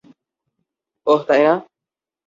[1.07, 1.53] ওহ, তাই না?